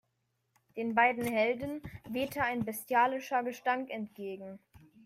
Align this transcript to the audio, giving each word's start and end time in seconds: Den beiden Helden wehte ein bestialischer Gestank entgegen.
Den 0.75 0.95
beiden 0.95 1.27
Helden 1.27 1.83
wehte 2.09 2.41
ein 2.41 2.65
bestialischer 2.65 3.43
Gestank 3.43 3.91
entgegen. 3.91 4.57